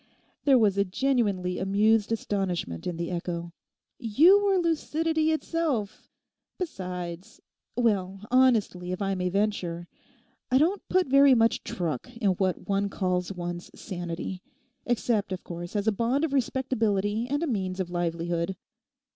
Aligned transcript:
There 0.45 0.57
was 0.57 0.79
a 0.79 0.83
genuinely 0.83 1.59
amused 1.59 2.11
astonishment 2.11 2.87
in 2.87 2.97
the 2.97 3.11
echo. 3.11 3.53
'You 3.99 4.43
were 4.43 4.57
lucidity 4.57 5.31
itself. 5.31 6.09
Besides—well, 6.57 8.21
honestly, 8.31 8.91
if 8.91 8.99
I 8.99 9.13
may 9.13 9.29
venture, 9.29 9.87
I 10.49 10.57
don't 10.57 10.81
put 10.89 11.05
very 11.05 11.35
much 11.35 11.63
truck 11.63 12.09
in 12.17 12.31
what 12.31 12.67
one 12.67 12.89
calls 12.89 13.31
one's 13.31 13.69
sanity: 13.79 14.41
except, 14.87 15.31
of 15.31 15.43
course, 15.43 15.75
as 15.75 15.85
a 15.87 15.91
bond 15.91 16.25
of 16.25 16.33
respectability 16.33 17.27
and 17.29 17.43
a 17.43 17.47
means 17.47 17.79
of 17.79 17.91
livelihood. 17.91 18.55